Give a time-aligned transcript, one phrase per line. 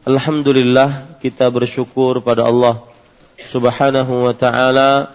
[0.00, 2.88] Alhamdulillah kita bersyukur pada Allah
[3.36, 5.12] Subhanahu wa taala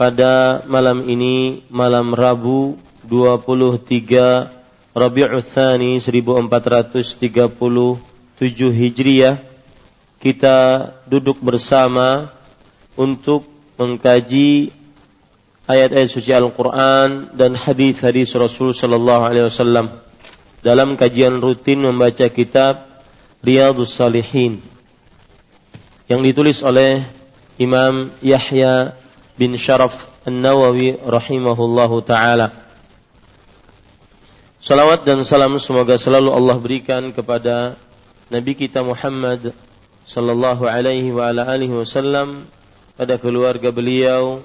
[0.00, 7.52] pada malam ini malam Rabu 23 Rabiul Tsani 1437
[8.72, 9.44] Hijriah.
[10.16, 10.56] Kita
[11.04, 12.32] duduk bersama
[12.96, 13.44] untuk
[13.76, 14.72] mengkaji
[15.68, 20.00] ayat-ayat suci Al-Qur'an dan hadis-hadis Rasul sallallahu alaihi wasallam.
[20.64, 22.87] Dalam kajian rutin membaca kitab
[23.38, 24.58] Riyadus Salihin
[26.10, 27.06] yang ditulis oleh
[27.60, 28.96] Imam Yahya
[29.38, 32.50] bin Sharaf An-Nawawi rahimahullahu taala.
[34.58, 37.78] Salawat dan salam semoga selalu Allah berikan kepada
[38.28, 39.54] Nabi kita Muhammad
[40.02, 42.42] sallallahu alaihi wa ala alihi wasallam
[42.98, 44.42] pada keluarga beliau,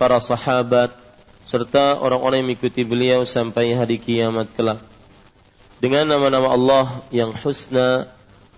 [0.00, 0.96] para sahabat
[1.44, 4.80] serta orang-orang yang mengikuti beliau sampai hari kiamat kelak.
[5.82, 8.08] Dengan nama-nama Allah yang husna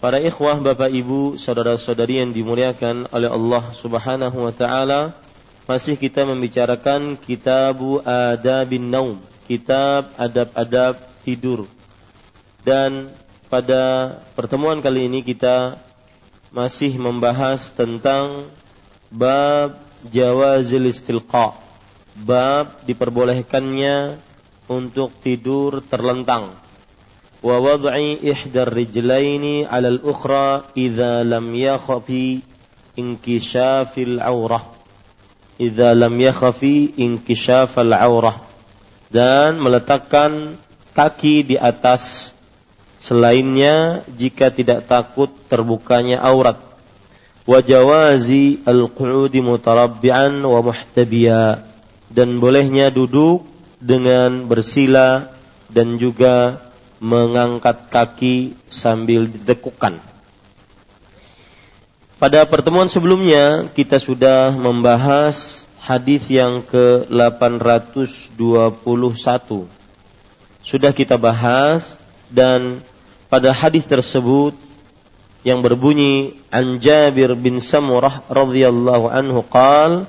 [0.00, 5.12] Para ikhwah, bapak ibu, saudara-saudari yang dimuliakan oleh Allah Subhanahu wa taala,
[5.68, 11.68] masih kita membicarakan Kitabu Adabin Naum, kitab adab-adab tidur.
[12.64, 13.12] Dan
[13.52, 15.76] pada pertemuan kali ini kita
[16.48, 18.48] masih membahas tentang
[19.12, 21.60] bab jawazil istilqa.
[22.16, 24.16] Bab diperbolehkannya
[24.64, 26.69] untuk tidur terlentang
[27.42, 27.94] ووضع
[28.32, 32.08] إحدى الرجلين على الأخرى إذا لم يخف
[32.98, 34.60] انكشاف العورة
[35.60, 36.60] إذا لم يخف
[36.98, 38.50] انكشاف العورة
[39.10, 40.54] dan meletakkan
[40.94, 42.32] kaki di atas.
[43.00, 46.60] Selainnya jika tidak takut terbukanya aurat.
[47.48, 51.64] Wa jawazi al-qu'udi mutarabbi'an wa muhtabiya.
[52.12, 53.48] Dan bolehnya duduk
[53.80, 55.32] dengan bersila
[55.72, 56.60] dan juga
[57.00, 59.98] mengangkat kaki sambil didekukan.
[62.20, 68.36] Pada pertemuan sebelumnya kita sudah membahas hadis yang ke-821.
[70.60, 71.96] Sudah kita bahas
[72.28, 72.84] dan
[73.32, 74.52] pada hadis tersebut
[75.40, 80.04] yang berbunyi an Jabir bin Samurah radhiyallahu anhu qal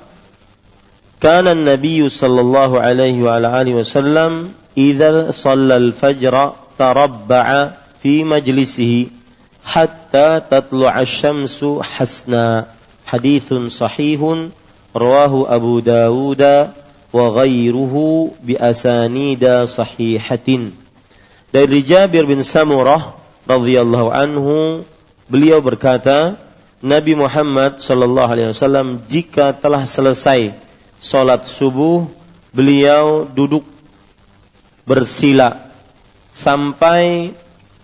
[1.16, 9.12] kana an-nabiy sallallahu alaihi wa alihi wasallam idza shalla al-fajr tarabba'a fi majlisihi
[9.62, 12.68] hatta tatlu'a syamsu hasna.
[13.06, 14.54] Hadithun sahihun
[14.96, 16.72] rawahu Abu Dawuda
[17.12, 20.72] wa ghayruhu bi asanida sahihatin.
[21.52, 24.86] Dari Jabir bin Samurah radhiyallahu anhu
[25.28, 26.40] beliau berkata,
[26.82, 30.56] Nabi Muhammad sallallahu alaihi wasallam jika telah selesai
[30.98, 32.08] salat subuh,
[32.50, 33.62] beliau duduk
[34.82, 35.71] bersila
[36.32, 37.36] sampai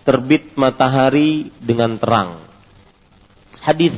[0.08, 2.40] terbit matahari dengan terang.
[3.60, 3.92] Hadis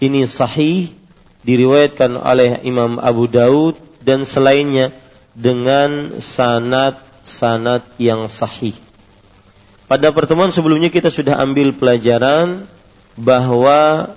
[0.00, 0.92] ini sahih
[1.40, 4.92] diriwayatkan oleh Imam Abu Daud dan selainnya
[5.32, 8.76] dengan sanad-sanad yang sahih.
[9.88, 12.68] Pada pertemuan sebelumnya kita sudah ambil pelajaran
[13.16, 14.12] bahwa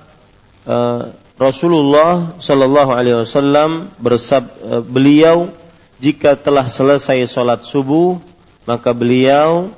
[0.67, 5.49] uh, Rasulullah Shallallahu Alaihi Wasallam bersab uh, beliau
[5.97, 8.21] jika telah selesai sholat subuh
[8.63, 9.71] maka beliau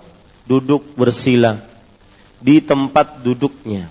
[0.45, 1.61] duduk bersila
[2.41, 3.89] di tempat duduknya.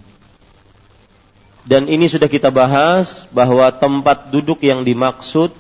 [1.65, 5.51] Dan ini sudah kita bahas bahwa tempat duduk yang dimaksud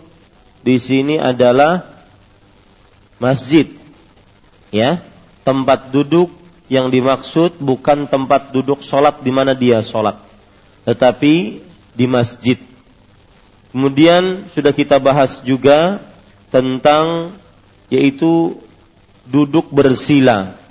[0.60, 1.88] di sini adalah
[3.16, 3.72] masjid.
[4.68, 5.00] Ya,
[5.46, 6.28] tempat duduk
[6.66, 10.18] yang dimaksud bukan tempat duduk sholat di mana dia sholat,
[10.88, 11.62] tetapi
[11.94, 12.58] di masjid.
[13.70, 16.02] Kemudian sudah kita bahas juga
[16.50, 17.34] tentang
[17.90, 18.58] yaitu
[19.28, 20.64] duduk bersila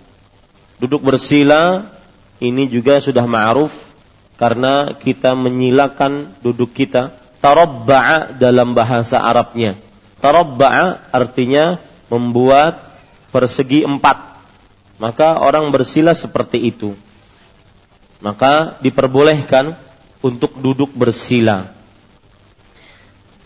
[0.84, 1.88] Duduk bersila
[2.44, 3.72] ini juga sudah ma'ruf
[4.36, 7.16] karena kita menyilakan duduk kita.
[7.40, 9.80] Tarabba'a dalam bahasa Arabnya.
[10.20, 11.80] Tarabba'a artinya
[12.12, 12.84] membuat
[13.32, 14.36] persegi empat.
[15.00, 16.92] Maka orang bersila seperti itu.
[18.20, 19.80] Maka diperbolehkan
[20.20, 21.72] untuk duduk bersila.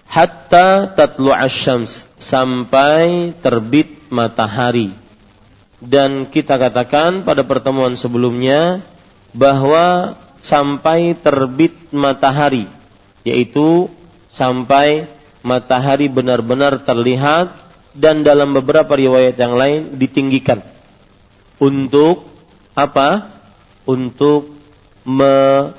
[0.07, 4.95] Hatta tatlu asyams sampai terbit matahari
[5.83, 8.81] dan kita katakan pada pertemuan sebelumnya
[9.35, 12.65] bahwa sampai terbit matahari
[13.27, 13.91] yaitu
[14.31, 15.11] sampai
[15.43, 17.51] matahari benar-benar terlihat
[17.93, 20.63] dan dalam beberapa riwayat yang lain ditinggikan
[21.57, 22.29] untuk
[22.77, 23.33] apa?
[23.87, 24.53] Untuk
[25.07, 25.73] menghindari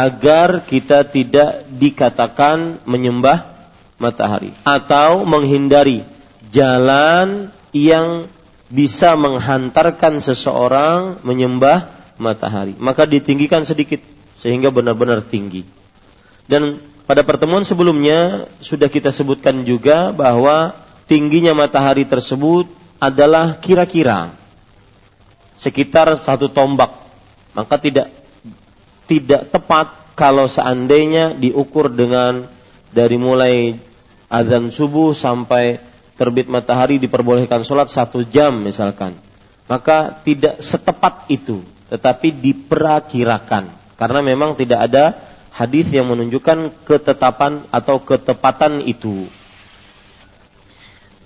[0.00, 3.52] agar kita tidak dikatakan menyembah
[4.00, 6.00] matahari atau menghindari
[6.48, 8.24] jalan yang
[8.72, 12.72] bisa menghantarkan seseorang menyembah matahari.
[12.80, 14.00] Maka ditinggikan sedikit
[14.40, 15.66] sehingga benar-benar tinggi.
[16.48, 20.72] Dan pada pertemuan sebelumnya sudah kita sebutkan juga bahwa
[21.10, 22.70] tingginya matahari tersebut
[23.02, 24.32] adalah kira-kira
[25.60, 26.94] sekitar satu tombak.
[27.52, 28.19] Maka tidak
[29.10, 32.46] tidak tepat kalau seandainya diukur dengan
[32.94, 33.74] dari mulai
[34.30, 35.82] azan subuh sampai
[36.14, 39.18] terbit matahari diperbolehkan sholat satu jam misalkan,
[39.66, 43.74] maka tidak setepat itu, tetapi diperakirakan.
[43.98, 45.18] Karena memang tidak ada
[45.50, 49.26] hadis yang menunjukkan ketetapan atau ketepatan itu.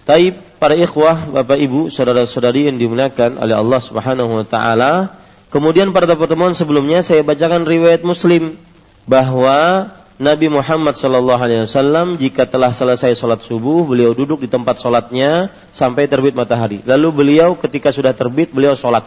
[0.09, 5.24] Taib para ikhwah, bapak ibu, saudara-saudari yang dimuliakan oleh Allah Subhanahu wa taala.
[5.55, 8.59] Kemudian pada pertemuan sebelumnya saya bacakan riwayat Muslim
[9.06, 9.87] bahwa
[10.19, 15.55] Nabi Muhammad Shallallahu Alaihi Wasallam jika telah selesai sholat subuh beliau duduk di tempat sholatnya
[15.71, 16.83] sampai terbit matahari.
[16.83, 19.06] Lalu beliau ketika sudah terbit beliau sholat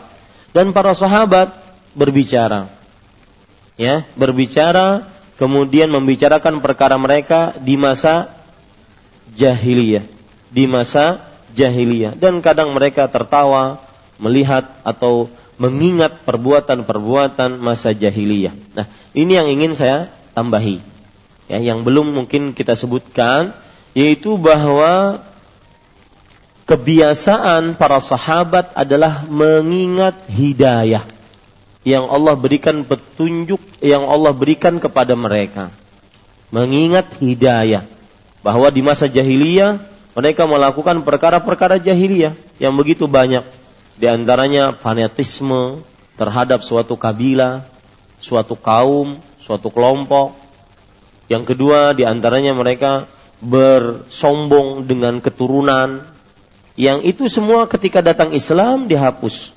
[0.56, 1.52] dan para sahabat
[1.92, 2.72] berbicara,
[3.76, 5.04] ya berbicara
[5.36, 8.32] kemudian membicarakan perkara mereka di masa
[9.36, 10.08] jahiliyah,
[10.48, 13.84] di masa jahiliyah dan kadang mereka tertawa
[14.16, 18.54] melihat atau mengingat perbuatan-perbuatan masa jahiliyah.
[18.78, 18.86] Nah,
[19.18, 20.82] ini yang ingin saya tambahi
[21.50, 23.58] ya, yang belum mungkin kita sebutkan
[23.98, 25.26] yaitu bahwa
[26.70, 31.02] kebiasaan para sahabat adalah mengingat hidayah
[31.88, 35.72] yang Allah berikan petunjuk yang Allah berikan kepada mereka.
[36.52, 37.88] Mengingat hidayah
[38.44, 39.80] bahwa di masa jahiliyah
[40.14, 43.57] mereka melakukan perkara-perkara jahiliyah yang begitu banyak.
[43.98, 45.82] Di antaranya fanatisme
[46.14, 47.66] terhadap suatu kabilah,
[48.22, 50.38] suatu kaum, suatu kelompok,
[51.28, 53.10] yang kedua di antaranya mereka
[53.44, 56.06] bersombong dengan keturunan.
[56.78, 59.52] Yang itu semua ketika datang Islam dihapus.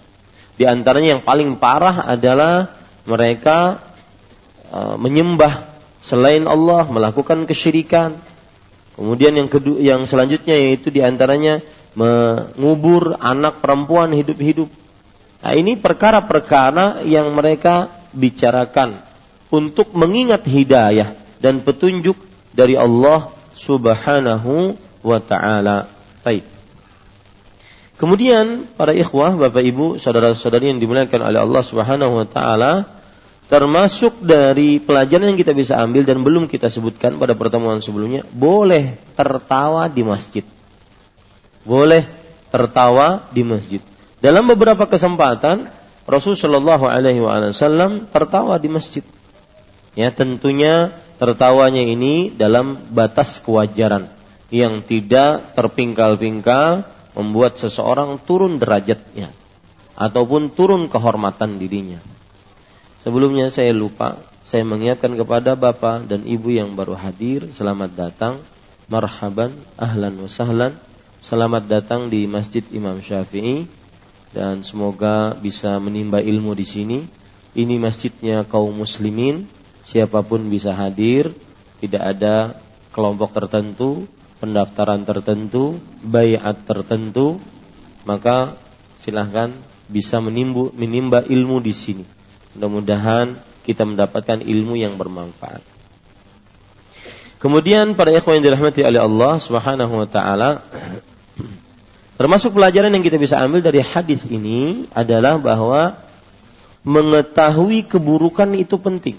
[0.56, 3.80] Di antaranya yang paling parah adalah mereka
[4.72, 5.68] uh, menyembah
[6.00, 8.16] selain Allah, melakukan kesyirikan.
[8.96, 11.60] Kemudian yang kedua, yang selanjutnya yaitu di antaranya
[11.94, 14.70] mengubur anak perempuan hidup-hidup.
[15.40, 19.00] Nah, ini perkara-perkara yang mereka bicarakan
[19.50, 22.14] untuk mengingat hidayah dan petunjuk
[22.52, 25.88] dari Allah Subhanahu wa taala.
[26.20, 26.44] Baik.
[28.00, 32.88] Kemudian para ikhwah, Bapak Ibu, saudara-saudari yang dimuliakan oleh Allah Subhanahu wa taala,
[33.48, 38.96] termasuk dari pelajaran yang kita bisa ambil dan belum kita sebutkan pada pertemuan sebelumnya, boleh
[39.12, 40.44] tertawa di masjid.
[41.64, 42.08] Boleh
[42.50, 43.82] tertawa di masjid.
[44.20, 45.70] Dalam beberapa kesempatan
[46.04, 49.04] Rasulullah Shallallahu Alaihi Wasallam tertawa di masjid.
[49.94, 50.90] Ya tentunya
[51.20, 54.08] tertawanya ini dalam batas kewajaran
[54.50, 56.82] yang tidak terpingkal-pingkal
[57.14, 59.30] membuat seseorang turun derajatnya
[59.94, 62.00] ataupun turun kehormatan dirinya.
[63.04, 68.34] Sebelumnya saya lupa, saya mengingatkan kepada Bapak dan Ibu yang baru hadir, selamat datang,
[68.90, 70.28] marhaban, ahlan wa
[71.20, 73.68] selamat datang di Masjid Imam Syafi'i
[74.32, 76.98] dan semoga bisa menimba ilmu di sini.
[77.50, 79.44] Ini masjidnya kaum muslimin,
[79.84, 81.34] siapa pun bisa hadir,
[81.82, 82.56] tidak ada
[82.94, 84.06] kelompok tertentu,
[84.38, 87.42] pendaftaran tertentu, bayat tertentu,
[88.06, 88.54] maka
[89.02, 89.50] silahkan
[89.90, 92.04] bisa menimbu, menimba ilmu di sini.
[92.54, 93.34] Mudah-mudahan
[93.66, 95.79] kita mendapatkan ilmu yang bermanfaat.
[97.40, 100.60] Kemudian para ikhwan yang dirahmati oleh Allah Subhanahu wa taala
[102.20, 105.96] termasuk pelajaran yang kita bisa ambil dari hadis ini adalah bahwa
[106.84, 109.16] mengetahui keburukan itu penting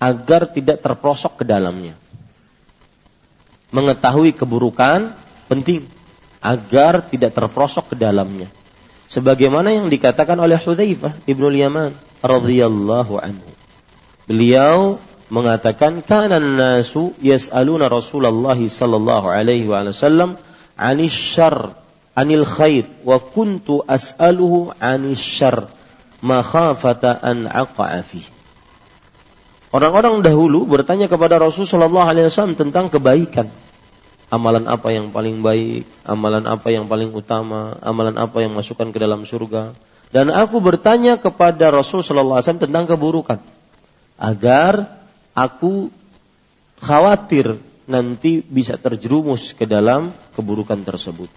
[0.00, 2.00] agar tidak terprosok ke dalamnya.
[3.76, 5.12] Mengetahui keburukan
[5.44, 5.84] penting
[6.40, 8.48] agar tidak terprosok ke dalamnya.
[9.08, 11.92] Sebagaimana yang dikatakan oleh Hudzaifah Ibnu Yaman
[12.24, 13.50] radhiyallahu anhu.
[14.24, 14.96] Beliau
[15.34, 20.38] mengatakan kana nasu yas'aluna Rasulullah sallallahu alaihi wasallam
[20.78, 21.74] 'anil syarr
[22.14, 25.66] 'anil khair wa kuntu as'aluhu 'anil syarr
[26.22, 28.22] makhafata an aqa'a fi.
[29.74, 33.50] Orang-orang dahulu bertanya kepada Rasulullah sallallahu alaihi wasallam tentang kebaikan.
[34.30, 38.98] Amalan apa yang paling baik, amalan apa yang paling utama, amalan apa yang masukkan ke
[39.02, 39.74] dalam surga.
[40.14, 43.38] Dan aku bertanya kepada Rasul Sallallahu Alaihi Wasallam tentang keburukan.
[44.14, 45.02] Agar
[45.34, 45.90] aku
[46.80, 51.28] khawatir nanti bisa terjerumus ke dalam keburukan tersebut.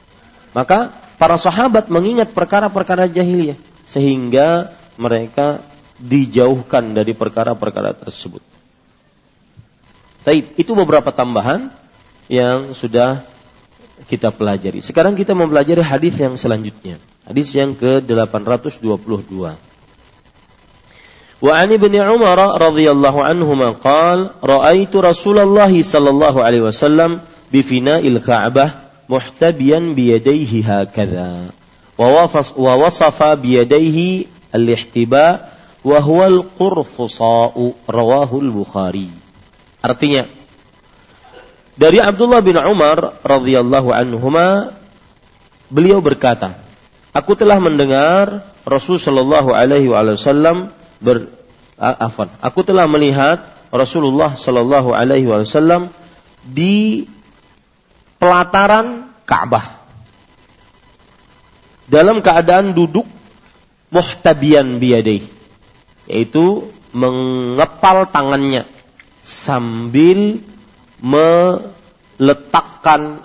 [0.56, 5.60] Maka para sahabat mengingat perkara-perkara jahiliyah sehingga mereka
[6.00, 8.39] dijauhkan dari perkara-perkara tersebut.
[10.24, 11.72] Taib, itu beberapa tambahan
[12.27, 13.24] yang sudah
[14.06, 14.84] kita pelajari.
[14.84, 17.01] Sekarang kita mempelajari hadis yang selanjutnya.
[17.25, 19.58] Hadis yang ke-822.
[21.38, 27.22] Umar radhiyallahu anhuma qala ra'aitu Rasulullah sallallahu alaihi wasallam
[27.53, 31.53] bi fina'il Ka'bah muhtabiyan bi yadayhi hakadha
[31.98, 35.53] wa wasafa bi yadayhi al-ihtiba
[35.86, 39.13] wa huwa al-qurfusa'u rawahu al-Bukhari.
[39.86, 40.25] Artinya
[41.77, 44.74] dari Abdullah bin Umar radhiyallahu anhuma
[45.70, 46.65] beliau berkata
[47.17, 50.70] Aku telah mendengar Rasul Shallallahu Alaihi Wasallam
[51.01, 51.30] ber
[51.77, 52.30] afan.
[52.42, 53.39] Aku telah melihat
[53.70, 55.89] Rasulullah Shallallahu Alaihi Wasallam
[56.48, 57.06] di
[58.18, 59.77] pelataran Ka'bah
[61.88, 63.06] dalam keadaan duduk
[63.92, 65.24] muhtabian biyadih
[66.08, 68.63] yaitu mengepal tangannya
[69.24, 70.39] sambil
[71.04, 71.92] meletakkan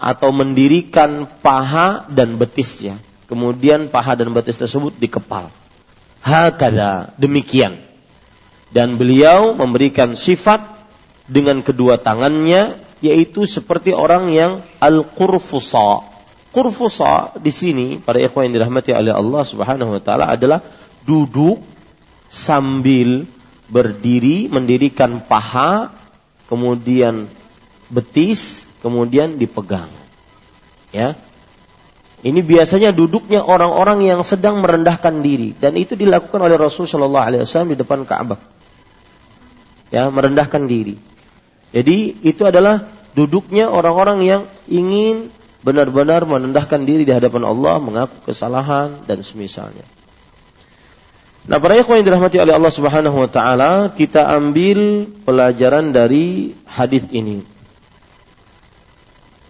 [0.02, 2.98] atau mendirikan paha dan betisnya
[3.32, 5.48] Kemudian paha dan betis tersebut dikepal.
[6.22, 7.82] Hakada, demikian.
[8.72, 10.64] Dan beliau memberikan sifat
[11.28, 16.06] dengan kedua tangannya yaitu seperti orang yang al-qurfusa.
[16.54, 20.62] Qurfusa di sini pada ikhwan yang dirahmati oleh Allah Subhanahu wa taala adalah
[21.02, 21.58] duduk
[22.30, 23.26] sambil
[23.66, 25.90] berdiri mendirikan paha
[26.46, 27.26] kemudian
[27.90, 29.90] betis kemudian dipegang.
[30.92, 31.18] Ya,
[32.22, 37.42] ini biasanya duduknya orang-orang yang sedang merendahkan diri dan itu dilakukan oleh Rasul Shallallahu Alaihi
[37.42, 38.38] Wasallam di depan Ka'bah.
[39.90, 40.96] Ya, merendahkan diri.
[41.74, 42.86] Jadi itu adalah
[43.18, 45.34] duduknya orang-orang yang ingin
[45.66, 49.82] benar-benar merendahkan diri di hadapan Allah, mengaku kesalahan dan semisalnya.
[51.42, 57.10] Nah, para ikhwan yang dirahmati oleh Allah Subhanahu wa taala, kita ambil pelajaran dari hadis
[57.10, 57.42] ini.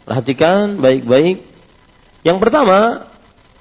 [0.09, 1.52] Perhatikan baik-baik
[2.23, 3.07] yang pertama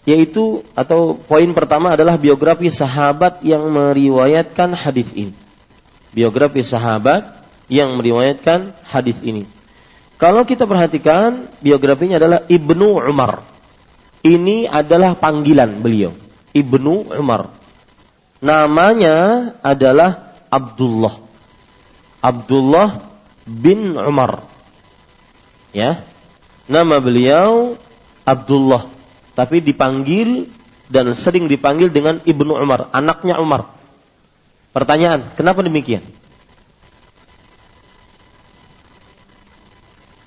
[0.01, 5.33] yaitu atau poin pertama adalah biografi sahabat yang meriwayatkan hadis ini.
[6.11, 9.45] Biografi sahabat yang meriwayatkan hadis ini.
[10.17, 13.41] Kalau kita perhatikan biografinya adalah Ibnu Umar.
[14.21, 16.13] Ini adalah panggilan beliau,
[16.53, 17.49] Ibnu Umar.
[18.37, 21.25] Namanya adalah Abdullah.
[22.21, 23.01] Abdullah
[23.49, 24.45] bin Umar.
[25.73, 26.05] Ya.
[26.69, 27.80] Nama beliau
[28.23, 28.87] Abdullah,
[29.33, 30.49] tapi dipanggil
[30.91, 33.71] dan sering dipanggil dengan Ibnu Umar, anaknya Umar.
[34.71, 36.03] Pertanyaan, kenapa demikian?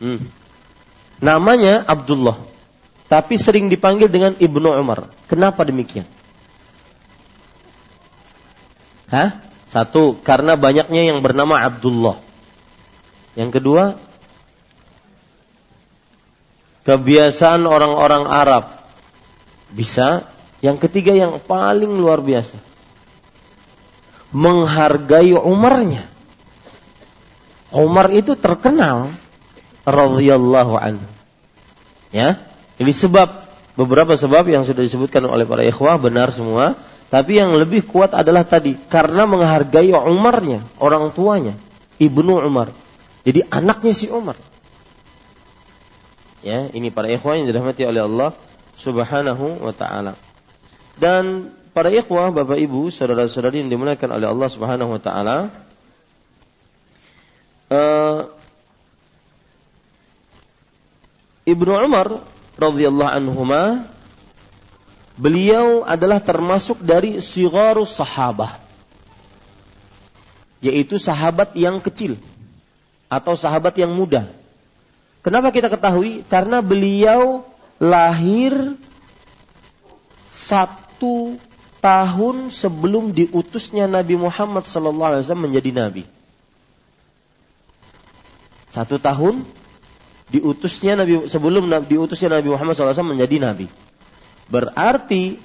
[0.03, 0.21] Hmm.
[1.23, 2.45] Namanya Abdullah,
[3.09, 5.09] tapi sering dipanggil dengan Ibnu Umar.
[5.31, 6.05] Kenapa demikian?
[9.09, 9.41] Hah?
[9.71, 12.19] Satu, karena banyaknya yang bernama Abdullah.
[13.35, 13.99] Yang kedua,
[16.85, 18.65] kebiasaan orang-orang Arab.
[19.73, 20.29] Bisa.
[20.65, 22.57] Yang ketiga yang paling luar biasa.
[24.33, 26.09] Menghargai Umarnya.
[27.75, 29.11] Umar itu terkenal
[29.83, 31.07] radhiyallahu anhu.
[32.15, 32.47] Ya,
[32.79, 36.79] ini sebab beberapa sebab yang sudah disebutkan oleh para ikhwah benar semua,
[37.11, 41.59] tapi yang lebih kuat adalah tadi karena menghargai Umarnya, orang tuanya,
[41.99, 42.71] Ibnu Umar.
[43.27, 44.39] Jadi anaknya si Umar.
[46.45, 48.37] Ya, ini para ikhwah yang dirahmati oleh Allah
[48.77, 50.13] Subhanahu wa taala.
[51.01, 55.37] Dan para ikhwah, Bapak Ibu, saudara-saudari yang dimuliakan oleh Allah Subhanahu wa taala,
[57.73, 58.29] uh,
[61.49, 62.21] Ibnu Umar
[62.61, 63.89] radhiyallahu anhuma
[65.17, 68.61] beliau adalah termasuk dari sigharus sahabah
[70.65, 72.17] yaitu sahabat yang kecil
[73.13, 74.33] atau sahabat yang muda
[75.25, 76.21] Kenapa kita ketahui?
[76.29, 77.49] Karena beliau
[77.81, 78.77] lahir
[80.29, 81.41] satu
[81.81, 86.05] tahun sebelum diutusnya Nabi Muhammad SAW menjadi nabi.
[88.69, 89.49] Satu tahun
[90.29, 93.67] diutusnya Nabi sebelum diutusnya Nabi Muhammad SAW menjadi nabi.
[94.53, 95.41] Berarti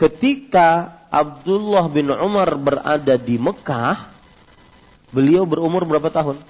[0.00, 4.08] ketika Abdullah bin Umar berada di Mekah,
[5.12, 6.40] beliau berumur berapa tahun?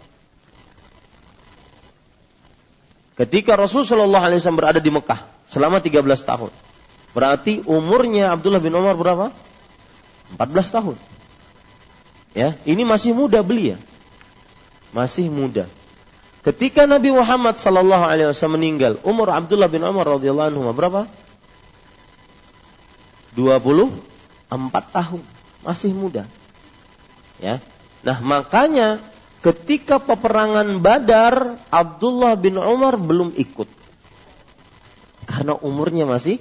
[3.19, 6.55] Ketika Rasulullah SAW berada di Mekah selama 13 tahun.
[7.11, 9.35] Berarti umurnya Abdullah bin Umar berapa?
[10.39, 10.97] 14 tahun.
[12.37, 13.75] Ya, ini masih muda belia.
[14.95, 15.67] Masih muda.
[16.47, 21.11] Ketika Nabi Muhammad sallallahu alaihi wasallam meninggal, umur Abdullah bin Umar radhiyallahu anhu berapa?
[23.35, 23.91] 24
[24.95, 25.23] tahun.
[25.67, 26.23] Masih muda.
[27.43, 27.59] Ya.
[28.07, 29.03] Nah, makanya
[29.45, 33.69] ketika peperangan Badar, Abdullah bin Umar belum ikut.
[35.29, 36.41] Karena umurnya masih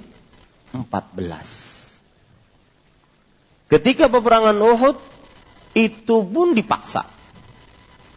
[0.72, 1.68] 14.
[3.68, 4.96] Ketika peperangan Uhud,
[5.76, 7.04] itu pun dipaksa.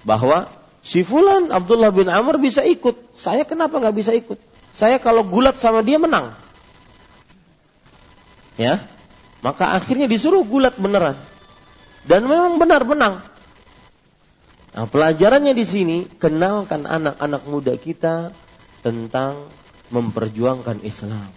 [0.08, 0.48] Bahwa
[0.82, 3.12] si Fulan Abdullah bin Amr bisa ikut.
[3.14, 4.40] Saya kenapa nggak bisa ikut?
[4.72, 6.32] Saya kalau gulat sama dia menang.
[8.56, 8.80] Ya,
[9.44, 11.20] maka akhirnya disuruh gulat beneran.
[12.08, 13.22] Dan memang benar menang.
[14.72, 18.32] Nah, pelajarannya di sini kenalkan anak-anak muda kita
[18.80, 19.52] tentang
[19.92, 21.28] memperjuangkan Islam.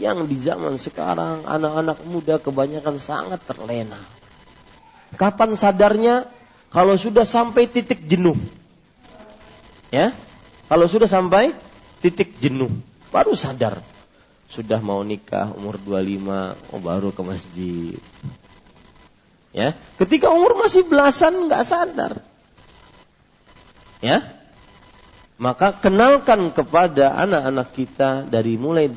[0.00, 4.00] Yang di zaman sekarang anak-anak muda kebanyakan sangat terlena.
[5.20, 6.32] Kapan sadarnya?
[6.70, 8.38] Kalau sudah sampai titik jenuh.
[9.92, 10.14] Ya?
[10.70, 11.52] Kalau sudah sampai
[12.00, 12.70] titik jenuh,
[13.10, 13.82] baru sadar.
[14.46, 17.98] Sudah mau nikah umur 25, oh baru ke masjid.
[19.50, 22.22] Ya, ketika umur masih belasan nggak sadar.
[24.00, 24.40] Ya.
[25.40, 28.92] Maka kenalkan kepada anak-anak kita dari mulai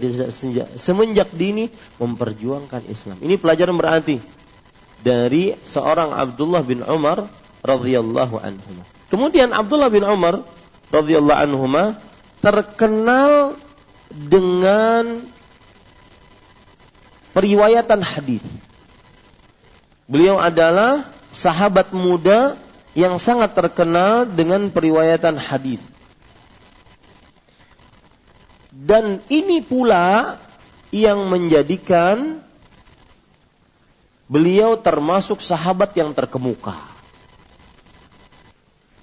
[0.75, 1.71] semenjak dini
[2.03, 3.15] memperjuangkan Islam.
[3.23, 4.19] Ini pelajaran berarti
[4.99, 7.31] dari seorang Abdullah bin Umar
[7.63, 8.75] radhiyallahu anhu.
[9.07, 10.43] Kemudian Abdullah bin Umar
[10.91, 11.95] radhiyallahu anhu
[12.43, 13.55] terkenal
[14.11, 15.23] dengan
[17.31, 18.43] periwayatan hadis.
[20.11, 22.59] Beliau adalah sahabat muda
[22.93, 25.81] yang sangat terkenal dengan periwayatan hadis.
[28.73, 30.37] Dan ini pula
[30.93, 32.41] yang menjadikan
[34.29, 36.77] beliau termasuk sahabat yang terkemuka.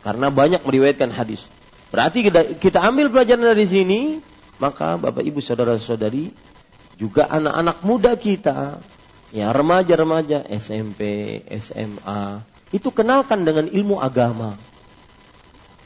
[0.00, 1.44] Karena banyak meriwayatkan hadis.
[1.90, 2.22] Berarti
[2.58, 4.00] kita, ambil pelajaran dari sini,
[4.62, 6.30] maka Bapak Ibu saudara-saudari
[6.96, 8.78] juga anak-anak muda kita,
[9.34, 14.54] ya remaja-remaja SMP, SMA, itu kenalkan dengan ilmu agama.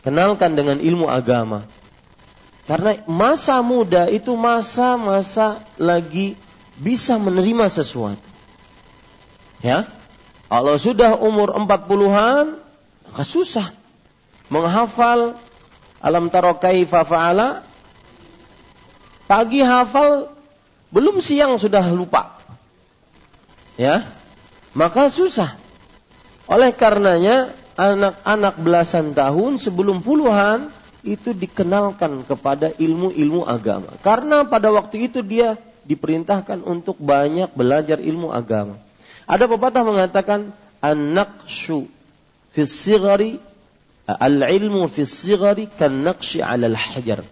[0.05, 1.65] Kenalkan dengan ilmu agama.
[2.65, 6.37] Karena masa muda itu masa-masa lagi
[6.77, 8.21] bisa menerima sesuatu.
[9.65, 9.89] Ya.
[10.49, 12.61] Kalau sudah umur 40-an,
[13.09, 13.73] maka susah
[14.53, 15.41] menghafal
[16.05, 17.65] alam tarokai fa'ala
[19.25, 20.29] pagi hafal
[20.93, 22.39] belum siang sudah lupa.
[23.81, 24.05] Ya.
[24.77, 25.64] Maka susah.
[26.45, 30.71] Oleh karenanya anak-anak belasan tahun sebelum puluhan
[31.05, 33.93] itu dikenalkan kepada ilmu-ilmu agama.
[34.01, 38.81] Karena pada waktu itu dia diperintahkan untuk banyak belajar ilmu agama.
[39.29, 40.53] Ada pepatah mengatakan
[40.85, 41.89] an-naqshu
[42.53, 43.41] fi sigari
[44.05, 47.25] al-ilmu fi sigari kan naqshi 'ala al-hajar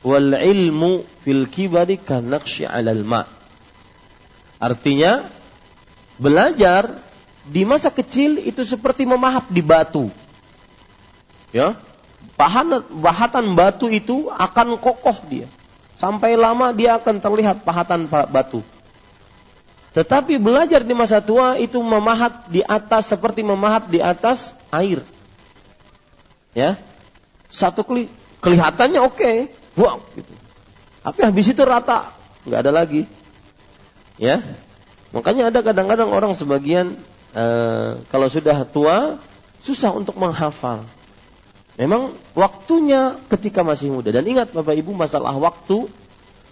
[0.00, 3.28] wal ilmu fil kibari kan naqshi 'ala al-ma'
[4.56, 5.28] artinya
[6.16, 7.04] belajar
[7.48, 10.12] di masa kecil itu seperti memahat di batu
[11.50, 11.72] ya
[12.36, 15.48] bahan bahatan batu itu akan kokoh dia
[15.96, 18.60] sampai lama dia akan terlihat pahatan batu
[19.98, 25.02] tetapi belajar di masa tua itu memahat di atas seperti memahat di atas air.
[26.54, 26.78] Ya.
[27.50, 28.06] Satu keli
[28.38, 29.36] kelihatannya oke, okay.
[29.74, 30.30] wow gitu.
[31.02, 32.12] Tapi habis itu rata,
[32.46, 33.10] nggak ada lagi.
[34.20, 34.44] Ya.
[35.10, 36.94] Makanya ada kadang-kadang orang sebagian
[37.34, 39.18] uh, kalau sudah tua
[39.64, 40.84] susah untuk menghafal.
[41.78, 44.10] Memang waktunya ketika masih muda.
[44.10, 45.86] Dan ingat Bapak Ibu masalah waktu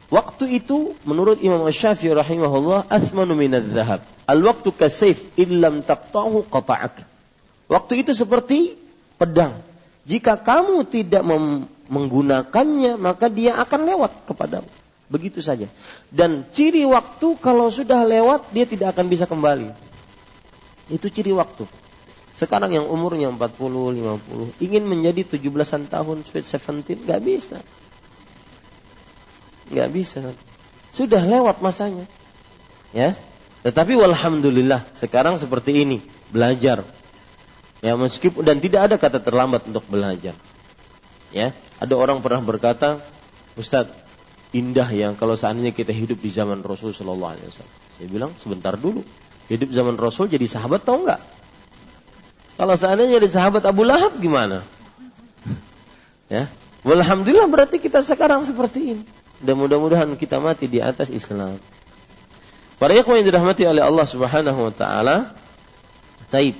[0.06, 4.06] Waktu itu menurut Imam Syafi'i rahimahullah asmanu minadz zahab.
[4.30, 7.02] Al-waktu kasayf illam taqta'hu qata'ak.
[7.66, 8.78] Waktu itu seperti
[9.18, 9.58] pedang.
[10.06, 11.26] Jika kamu tidak
[11.90, 14.70] menggunakannya, maka dia akan lewat kepadamu.
[15.10, 15.66] Begitu saja.
[16.14, 19.74] Dan ciri waktu kalau sudah lewat, dia tidak akan bisa kembali.
[20.92, 21.66] Itu ciri waktu.
[22.36, 27.64] Sekarang yang umurnya 40, 50, ingin menjadi 17-an tahun, sweet 17, gak bisa
[29.70, 30.20] nggak bisa.
[30.94, 32.06] Sudah lewat masanya.
[32.94, 33.18] Ya.
[33.66, 35.98] Tetapi walhamdulillah sekarang seperti ini,
[36.30, 36.86] belajar.
[37.82, 40.32] Ya, meskipun dan tidak ada kata terlambat untuk belajar.
[41.34, 41.50] Ya,
[41.82, 43.02] ada orang pernah berkata,
[43.58, 43.92] Ustadz,
[44.54, 47.76] indah yang kalau seandainya kita hidup di zaman Rasul Shallallahu Alaihi Wasallam.
[47.98, 49.02] Saya bilang sebentar dulu,
[49.46, 51.22] hidup zaman Rasul jadi sahabat tau nggak?
[52.56, 54.64] Kalau seandainya jadi sahabat Abu Lahab gimana?
[56.26, 56.50] Ya,
[56.82, 59.04] Alhamdulillah berarti kita sekarang seperti ini.
[59.36, 61.60] Dan mudah-mudahan kita mati di atas Islam.
[62.76, 65.16] Para ikhwan yang dirahmati oleh Allah Subhanahu wa taala,
[66.32, 66.56] taib.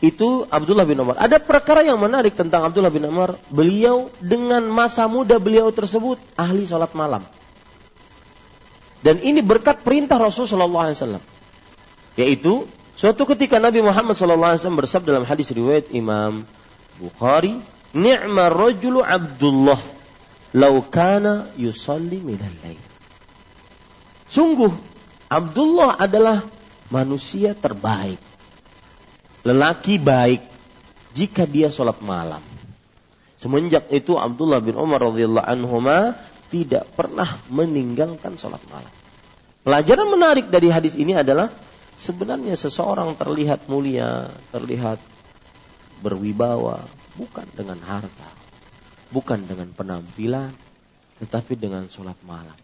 [0.00, 1.20] Itu Abdullah bin Umar.
[1.20, 3.36] Ada perkara yang menarik tentang Abdullah bin Umar.
[3.52, 7.20] Beliau dengan masa muda beliau tersebut ahli salat malam.
[9.04, 11.22] Dan ini berkat perintah Rasul sallallahu alaihi wasallam.
[12.20, 12.68] Yaitu
[13.00, 16.44] suatu ketika Nabi Muhammad wasallam bersabda dalam hadis riwayat Imam
[17.00, 17.56] Bukhari,
[17.96, 19.80] "Ni'mar rajulu Abdullah
[20.54, 22.82] laukana yusalli minal lail.
[24.30, 24.70] Sungguh
[25.30, 26.42] Abdullah adalah
[26.90, 28.18] manusia terbaik.
[29.46, 30.42] Lelaki baik
[31.16, 32.42] jika dia sholat malam.
[33.40, 35.80] Semenjak itu Abdullah bin Umar radhiyallahu anhu
[36.52, 38.92] tidak pernah meninggalkan sholat malam.
[39.64, 41.48] Pelajaran menarik dari hadis ini adalah
[42.00, 44.96] sebenarnya seseorang terlihat mulia, terlihat
[46.00, 46.80] berwibawa
[47.20, 48.30] bukan dengan harta,
[49.12, 50.48] bukan dengan penampilan,
[51.20, 52.56] tetapi dengan sholat malam.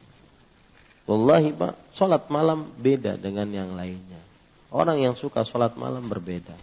[1.07, 4.19] Wallahi pak, sholat malam beda dengan yang lainnya.
[4.73, 6.57] Orang yang suka sholat malam berbeda.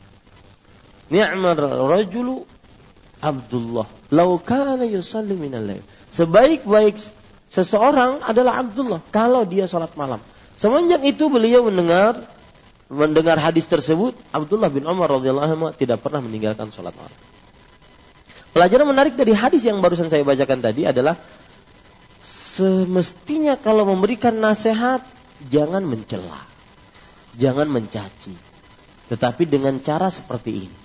[1.13, 2.43] Ni'mar rajulu
[3.23, 3.88] Abdullah.
[4.12, 5.79] Lau kana yusalli minal
[6.12, 6.99] Sebaik-baik
[7.47, 10.19] seseorang adalah Abdullah kalau dia sholat malam.
[10.59, 12.33] Semenjak itu beliau mendengar
[12.93, 17.19] mendengar hadis tersebut, Abdullah bin Umar radhiyallahu anhu tidak pernah meninggalkan sholat malam.
[18.53, 21.17] Pelajaran menarik dari hadis yang barusan saya bacakan tadi adalah
[22.21, 25.01] semestinya kalau memberikan nasihat
[25.49, 26.45] jangan mencela,
[27.34, 28.38] jangan mencaci,
[29.10, 30.77] tetapi dengan cara seperti ini.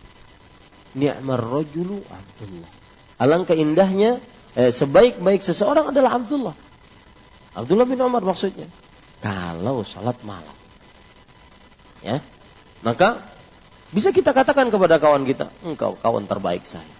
[0.97, 2.73] Ni'mar rajulu Abdullah.
[3.21, 4.17] Alangkah indahnya
[4.57, 6.57] eh, sebaik-baik seseorang adalah Abdullah.
[7.53, 8.65] Abdullah bin Umar maksudnya.
[9.21, 10.57] Kalau salat malam.
[12.05, 12.23] Ya.
[12.87, 13.27] Maka
[13.91, 16.99] bisa kita katakan kepada kawan kita, engkau kawan terbaik saya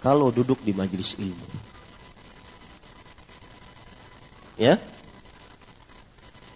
[0.00, 1.46] kalau duduk di majelis ilmu.
[4.56, 4.76] Ya.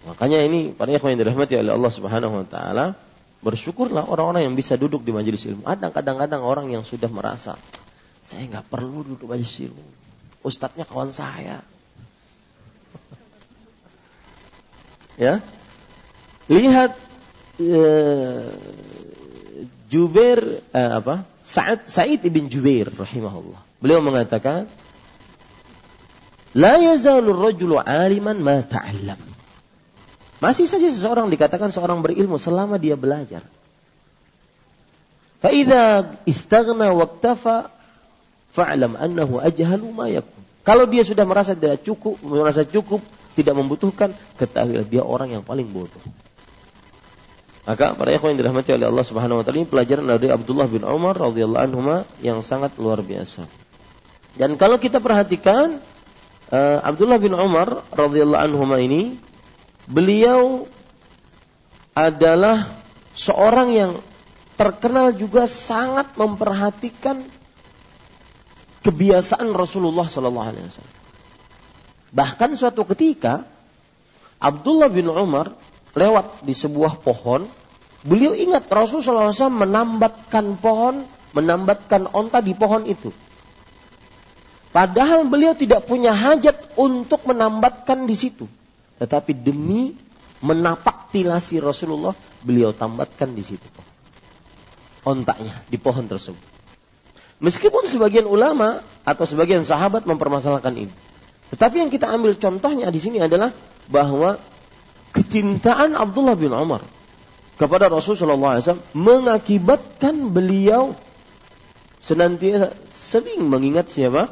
[0.05, 2.93] Makanya ini para ikhwan yang dirahmati oleh Allah Subhanahu wa taala,
[3.41, 5.65] bersyukurlah orang-orang yang bisa duduk di majelis ilmu.
[5.65, 7.57] Ada kadang-kadang orang yang sudah merasa,
[8.21, 9.85] saya nggak perlu duduk majelis ilmu.
[10.45, 11.65] Ustadznya kawan saya.
[15.25, 15.41] ya.
[16.45, 16.93] Lihat
[17.59, 18.45] eh,
[19.85, 21.23] Jubair eh, apa?
[21.45, 23.61] Sa'id Sa'id ibn Jubair rahimahullah.
[23.79, 24.65] Beliau mengatakan,
[26.57, 29.21] "La yazalu rajulu 'aliman ma ta'allam."
[30.43, 33.45] Masih saja seseorang dikatakan seorang berilmu selama dia belajar.
[35.39, 37.71] Fa idza istaghna waqtafa
[38.51, 40.43] fa'lam annahu ajhalu ma yakun.
[40.65, 42.99] Kalau dia sudah merasa tidak cukup, merasa cukup,
[43.37, 44.09] tidak membutuhkan,
[44.41, 46.01] ketahuilah dia orang yang paling bodoh.
[47.65, 50.85] Maka para ikhwan yang dirahmati oleh Allah Subhanahu wa taala ini pelajaran dari Abdullah bin
[50.85, 51.81] Umar radhiyallahu anhu
[52.21, 53.49] yang sangat luar biasa.
[54.37, 55.81] Dan kalau kita perhatikan
[56.53, 59.17] uh, Abdullah bin Umar radhiyallahu anhu ini
[59.89, 60.69] beliau
[61.97, 62.69] adalah
[63.17, 63.91] seorang yang
[64.61, 67.25] terkenal juga sangat memperhatikan
[68.85, 70.95] kebiasaan Rasulullah Sallallahu Alaihi Wasallam.
[72.13, 73.41] Bahkan suatu ketika
[74.37, 75.57] Abdullah bin Umar
[75.95, 77.47] lewat di sebuah pohon,
[78.03, 83.09] beliau ingat Rasulullah SAW menambatkan pohon, menambatkan onta di pohon itu.
[84.75, 88.43] Padahal beliau tidak punya hajat untuk menambatkan di situ.
[88.99, 89.95] Tetapi demi
[90.43, 92.11] menapak tilasi Rasulullah,
[92.43, 93.63] beliau tambatkan di situ.
[95.07, 96.43] Ontaknya di pohon tersebut.
[97.39, 100.93] Meskipun sebagian ulama atau sebagian sahabat mempermasalahkan ini.
[101.55, 103.55] Tetapi yang kita ambil contohnya di sini adalah
[103.87, 104.39] bahwa
[105.15, 106.83] kecintaan Abdullah bin Umar
[107.55, 110.91] kepada Rasulullah SAW mengakibatkan beliau
[112.03, 114.27] senantiasa sering mengingat siapa?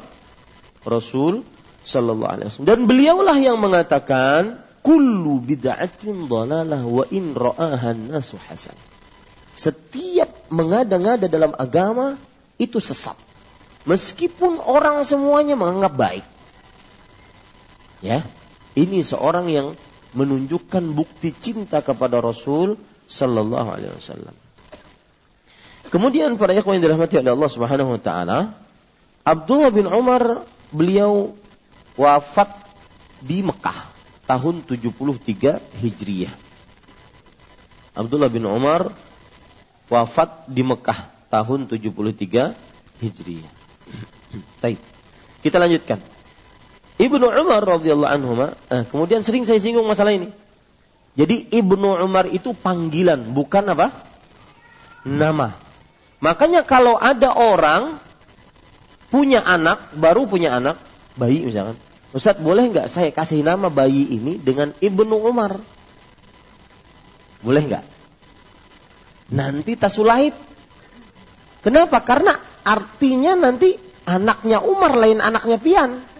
[0.84, 1.40] Rasul
[1.88, 2.68] sallallahu alaihi wasallam.
[2.68, 7.32] Dan beliaulah yang mengatakan kullu bid'atin dhalalah wa in
[8.12, 8.76] nasu hasan.
[9.56, 12.20] Setiap mengada-ngada dalam agama
[12.60, 13.16] itu sesat.
[13.88, 16.26] Meskipun orang semuanya menganggap baik.
[18.04, 18.20] Ya,
[18.76, 19.78] ini seorang yang
[20.14, 22.78] menunjukkan bukti cinta kepada Rasul
[23.10, 24.34] sallallahu alaihi wasallam.
[25.90, 28.38] Kemudian para ikhwan yang dirahmati oleh Allah Subhanahu wa taala,
[29.22, 31.34] Abdullah bin Umar beliau
[31.94, 32.50] wafat
[33.22, 33.94] di Mekah
[34.26, 36.34] tahun 73 Hijriyah.
[37.94, 38.90] Abdullah bin Umar
[39.86, 42.54] wafat di Mekah tahun 73
[43.02, 43.52] Hijriyah.
[44.58, 44.80] Baik.
[45.44, 46.13] Kita lanjutkan.
[47.04, 50.32] Ibnu Umar radhiyallahu anhu eh, kemudian sering saya singgung masalah ini.
[51.14, 53.92] Jadi Ibnu Umar itu panggilan, bukan apa?
[55.04, 55.52] Nama.
[56.24, 58.00] Makanya kalau ada orang
[59.12, 60.80] punya anak, baru punya anak,
[61.20, 61.76] bayi misalkan.
[62.14, 65.60] Ustaz boleh nggak saya kasih nama bayi ini dengan Ibnu Umar?
[67.44, 67.84] Boleh nggak?
[69.34, 70.32] Nanti tasulahid.
[71.60, 72.00] Kenapa?
[72.00, 72.32] Karena
[72.64, 73.76] artinya nanti
[74.08, 76.13] anaknya Umar lain anaknya Pian.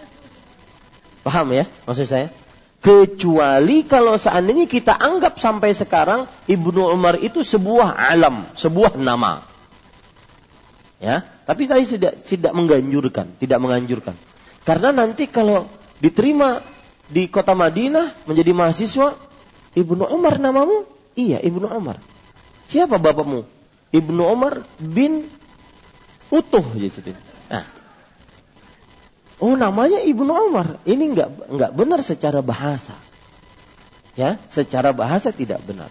[1.25, 2.29] Paham ya maksud saya?
[2.85, 9.41] Kecuali kalau seandainya kita anggap sampai sekarang Ibnu Umar itu sebuah alam, sebuah nama.
[11.01, 14.13] Ya, tapi tadi tidak tidak menganjurkan, tidak menganjurkan.
[14.69, 15.65] Karena nanti kalau
[15.97, 16.61] diterima
[17.09, 19.17] di kota Madinah menjadi mahasiswa,
[19.73, 20.85] Ibnu Umar namamu?
[21.17, 22.05] Iya, Ibnu Umar.
[22.69, 23.49] Siapa bapakmu?
[23.97, 25.25] Ibnu Umar bin
[26.33, 27.15] Utuh jadi.
[29.43, 30.79] Oh, namanya Ibnu Umar.
[30.87, 32.95] Ini enggak enggak benar secara bahasa.
[34.15, 35.91] Ya, secara bahasa tidak benar.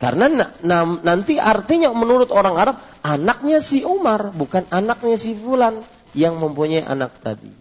[0.00, 5.84] Karena na, na, nanti artinya menurut orang Arab anaknya si Umar bukan anaknya si Fulan
[6.16, 7.52] yang mempunyai anak tadi.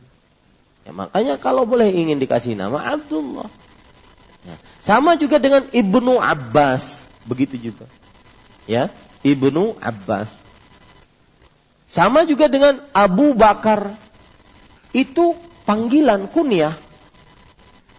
[0.88, 3.52] Ya, makanya kalau boleh ingin dikasih nama Abdullah.
[4.48, 7.92] Ya, sama juga dengan Ibnu Abbas, begitu juga.
[8.64, 8.88] Ya,
[9.20, 10.32] Ibnu Abbas.
[11.92, 13.92] Sama juga dengan Abu Bakar.
[14.90, 15.38] Itu
[15.70, 16.76] panggilan kunyah.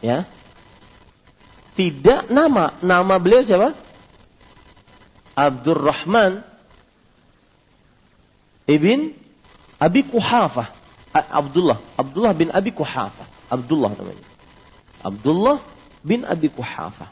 [0.03, 0.27] Ya.
[1.79, 2.75] Tidak nama.
[2.83, 3.73] Nama beliau siapa?
[5.39, 6.43] Abdurrahman
[8.67, 9.15] ibn
[9.81, 10.77] Abi Kuhafah.
[11.11, 13.27] Abdullah, Abdullah bin Abi Kuhafah.
[13.51, 14.27] Abdullah namanya.
[15.03, 15.59] Abdullah
[16.05, 17.11] bin Abi Kuhafah.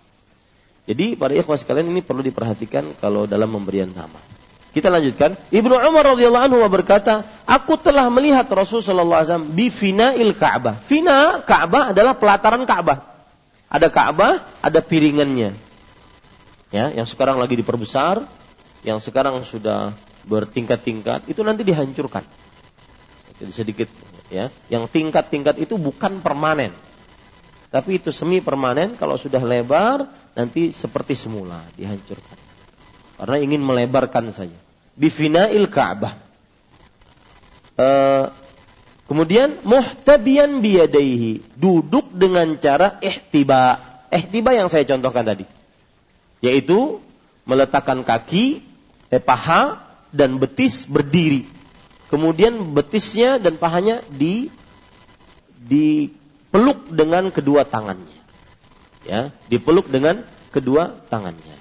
[0.89, 4.38] Jadi para ikhwah sekalian ini perlu diperhatikan kalau dalam pemberian nama.
[4.69, 5.35] Kita lanjutkan.
[5.49, 10.77] Ibnu Umar radhiyallahu anhu berkata, "Aku telah melihat Rasul sallallahu alaihi wasallam bi fina'il Ka'bah."
[10.79, 13.05] Fina Ka'bah adalah pelataran Ka'bah.
[13.69, 15.69] Ada Ka'bah, ada piringannya
[16.69, 18.25] ya yang sekarang lagi diperbesar,
[18.85, 19.97] yang sekarang sudah
[20.29, 22.25] bertingkat-tingkat, itu nanti dihancurkan.
[23.39, 23.89] Jadi sedikit
[24.29, 26.75] ya, yang tingkat-tingkat itu bukan permanen.
[27.69, 32.48] Tapi itu semi permanen kalau sudah lebar nanti seperti semula dihancurkan.
[33.19, 34.55] Karena ingin melebarkan saja.
[34.95, 36.19] Bifina'il Ka'bah.
[37.75, 37.89] E,
[39.11, 43.83] kemudian muhtabian biyadaihi, duduk dengan cara ihtiba.
[44.09, 45.59] Ihtiba yang saya contohkan tadi
[46.39, 47.03] yaitu
[47.49, 48.63] meletakkan kaki,
[49.11, 49.83] eh, paha
[50.15, 51.47] dan betis berdiri.
[52.09, 54.49] Kemudian betisnya dan pahanya di
[55.69, 58.17] dipeluk dengan kedua tangannya.
[59.05, 61.58] Ya, dipeluk dengan kedua tangannya.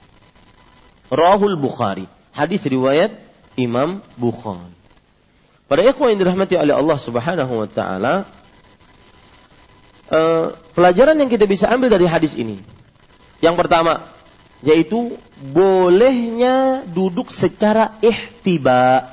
[1.07, 3.15] Rahul Bukhari, hadis riwayat
[3.55, 4.75] Imam Bukhari.
[5.67, 8.23] Pada ikhwan yang dirahmati oleh Allah Subhanahu wa taala,
[10.07, 12.59] eh, pelajaran yang kita bisa ambil dari hadis ini.
[13.43, 14.07] Yang pertama,
[14.63, 15.13] yaitu
[15.53, 19.11] bolehnya duduk secara ihtiba.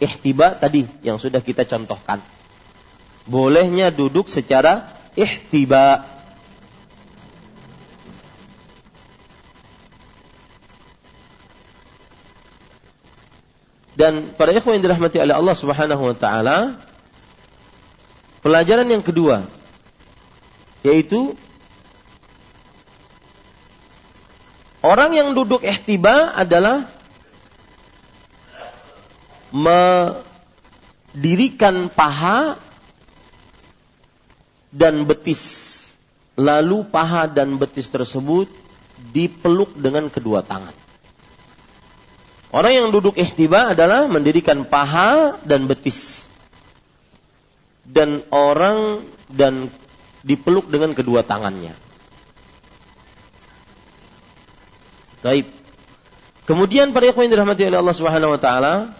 [0.00, 2.22] Ihtiba tadi yang sudah kita contohkan.
[3.28, 6.08] Bolehnya duduk secara ihtiba.
[14.00, 16.80] Dan para ikhwan yang dirahmati oleh Allah Subhanahu wa taala,
[18.40, 19.44] pelajaran yang kedua
[20.80, 21.36] yaitu
[24.80, 26.88] orang yang duduk ihtiba adalah
[29.52, 30.16] mendirikan
[31.92, 32.56] paha
[34.72, 35.68] dan betis.
[36.40, 38.48] Lalu paha dan betis tersebut
[39.12, 40.72] dipeluk dengan kedua tangan.
[42.50, 46.26] Orang yang duduk ihtiba adalah mendirikan paha dan betis.
[47.86, 49.70] Dan orang dan
[50.26, 51.74] dipeluk dengan kedua tangannya.
[55.22, 55.46] Baik.
[56.46, 58.90] Kemudian para ikhwan dirahmati oleh Allah Subhanahu wa taala,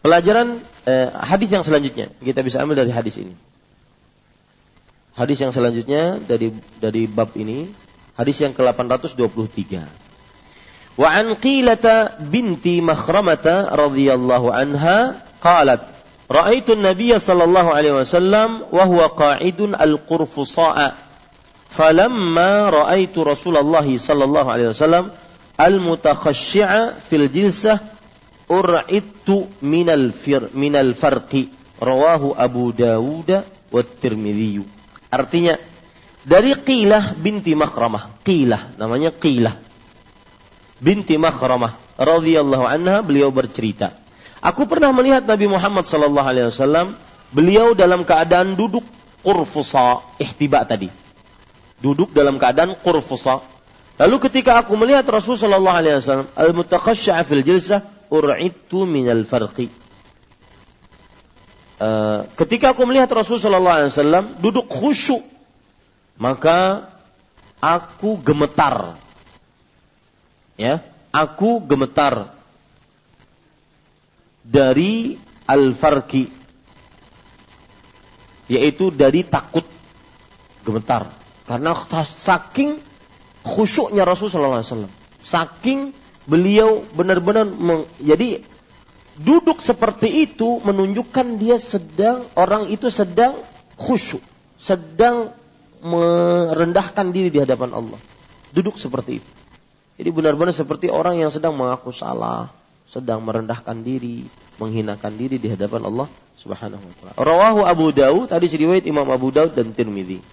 [0.00, 3.36] Pelajaran eh, hadis yang selanjutnya kita bisa ambil dari hadis ini.
[5.12, 7.68] Hadis yang selanjutnya dari dari bab ini,
[8.20, 9.80] hadis yang ke-823.
[11.00, 19.10] Wa an Qilata binti Makhramata radhiyallahu anha qalat Ra'aitu an-nabiy sallallahu alaihi wasallam wa huwa
[19.10, 20.94] qa'idun al-qurfusa'a
[21.74, 25.10] falamma ra'aitu Rasulullah sallallahu alaihi wasallam
[25.58, 27.82] al-mutakhashshi'a fil jilsah
[28.46, 31.50] ur'ittu minal fir minal farqi
[31.82, 33.30] rawahu Abu Dawud
[33.74, 34.62] wa Tirmidzi.
[35.10, 35.58] Artinya
[36.24, 38.20] dari Qilah binti Makhramah.
[38.24, 39.56] Qilah namanya Qilah
[40.80, 43.92] binti Makhramah radhiyallahu anha beliau bercerita.
[44.40, 46.96] Aku pernah melihat Nabi Muhammad sallallahu alaihi wasallam
[47.30, 48.82] beliau dalam keadaan duduk
[49.20, 50.88] qurfusa ihtiba tadi.
[51.80, 53.44] Duduk dalam keadaan qurfusa.
[54.00, 59.68] Lalu ketika aku melihat Rasul sallallahu alaihi wasallam al-mutakhashsha fil jilsah ur'idtu minal farqi.
[61.80, 65.24] Uh, ketika aku melihat Rasul Shallallahu Alaihi Wasallam duduk khusyuk,
[66.20, 66.92] maka
[67.64, 69.00] aku gemetar.
[70.60, 72.36] Ya, aku gemetar
[74.44, 75.16] dari
[75.48, 76.28] al-farqi,
[78.52, 79.64] yaitu dari takut
[80.60, 81.08] gemetar.
[81.48, 81.72] Karena
[82.04, 82.76] saking
[83.40, 85.80] khusyuknya Rasul Shallallahu Alaihi Wasallam, saking
[86.28, 87.48] beliau benar-benar
[87.96, 88.44] jadi
[89.16, 93.40] duduk seperti itu menunjukkan dia sedang orang itu sedang
[93.80, 94.20] khusyuk,
[94.60, 95.32] sedang
[95.80, 98.00] merendahkan diri di hadapan Allah.
[98.52, 99.30] Duduk seperti itu.
[100.00, 102.48] Jadi benar-benar seperti orang yang sedang mengaku salah,
[102.88, 104.24] sedang merendahkan diri,
[104.56, 106.08] menghinakan diri di hadapan Allah
[106.40, 107.12] Subhanahu wa taala.
[107.20, 110.24] Rawahu Abu Daud, tadi riwayat Imam Abu Daud dan Tirmizi.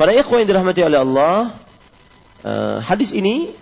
[0.00, 1.52] Para ikhwan yang dirahmati oleh Allah,
[2.44, 3.52] uh, hadis ini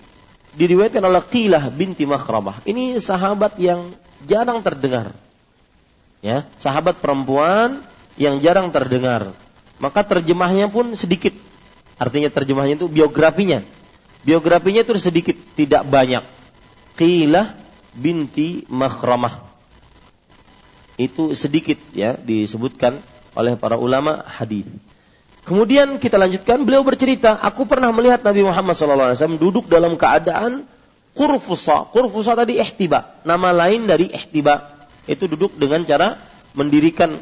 [0.54, 2.62] diriwayatkan oleh Qilah binti Makhramah.
[2.62, 3.90] Ini sahabat yang
[4.26, 5.14] jarang terdengar.
[6.22, 7.82] Ya, sahabat perempuan
[8.16, 9.34] yang jarang terdengar.
[9.82, 11.34] Maka terjemahnya pun sedikit.
[11.98, 13.62] Artinya terjemahnya itu biografinya.
[14.24, 16.24] Biografinya itu sedikit, tidak banyak.
[16.96, 17.54] Qilah
[17.94, 19.44] binti Makhramah.
[20.94, 23.02] Itu sedikit ya disebutkan
[23.34, 24.64] oleh para ulama hadis.
[25.44, 30.64] Kemudian kita lanjutkan, beliau bercerita, aku pernah melihat Nabi Muhammad SAW duduk dalam keadaan
[31.12, 31.92] kurfusa.
[31.92, 34.72] Kurfusa tadi ihtiba, nama lain dari ihtiba.
[35.04, 36.16] Itu duduk dengan cara
[36.56, 37.20] mendirikan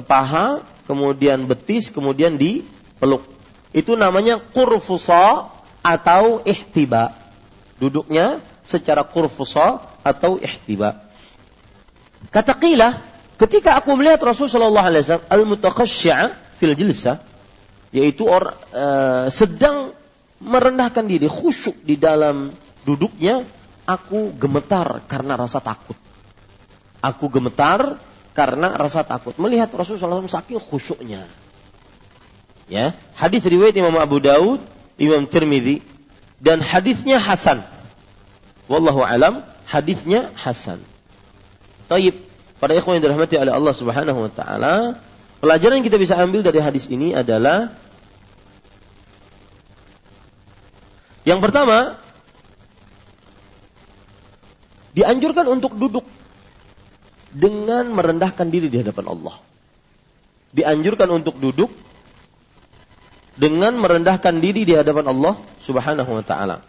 [0.00, 3.20] paha, kemudian betis, kemudian dipeluk.
[3.76, 5.52] Itu namanya kurfusa
[5.84, 7.12] atau ihtiba.
[7.76, 11.04] Duduknya secara kurfusa atau ihtiba.
[12.32, 13.02] Kata qila,
[13.36, 17.20] ketika aku melihat Rasulullah SAW al-mutakhashya fil jilsah,
[17.92, 18.84] yaitu orang e,
[19.28, 19.92] sedang
[20.40, 22.48] merendahkan diri khusyuk di dalam
[22.82, 23.44] duduknya
[23.86, 25.94] aku gemetar karena rasa takut
[27.02, 27.98] aku gemetar
[28.32, 29.36] karena rasa takut.
[29.36, 31.28] Melihat Rasulullah SAW saking khusyuknya.
[32.70, 34.62] Ya hadis riwayat Imam Abu Daud
[34.96, 35.84] Imam Tirmidzi
[36.40, 37.60] dan hadisnya Hasan.
[38.66, 40.80] Wallahu alam hadisnya Hasan.
[41.86, 42.16] Taib.
[42.62, 44.94] Pada ikhwan yang dirahmati oleh Allah Subhanahu wa taala
[45.42, 47.74] Pelajaran yang kita bisa ambil dari hadis ini adalah
[51.26, 51.98] yang pertama
[54.94, 56.06] dianjurkan untuk duduk
[57.32, 59.36] dengan merendahkan diri di hadapan Allah.
[60.52, 61.72] Dianjurkan untuk duduk
[63.40, 66.60] dengan merendahkan diri di hadapan Allah Subhanahu wa taala.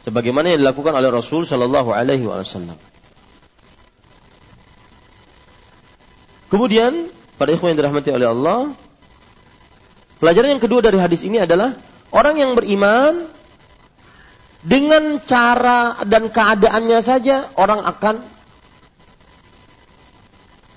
[0.00, 2.80] Sebagaimana yang dilakukan oleh Rasul Shallallahu alaihi wasallam.
[6.48, 8.74] Kemudian, pada ikhwan yang dirahmati oleh Allah,
[10.18, 11.78] pelajaran yang kedua dari hadis ini adalah
[12.10, 13.28] orang yang beriman
[14.60, 18.20] dengan cara dan keadaannya saja orang akan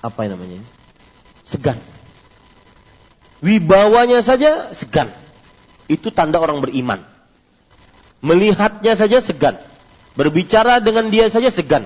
[0.04, 0.60] apa yang namanya?
[1.44, 1.76] segan.
[3.44, 5.12] Wibawanya saja segan.
[5.84, 7.04] Itu tanda orang beriman.
[8.24, 9.60] Melihatnya saja segan.
[10.16, 11.84] Berbicara dengan dia saja segan.